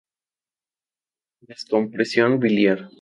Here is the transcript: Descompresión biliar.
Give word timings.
Descompresión 1.45 2.39
biliar. 2.39 2.89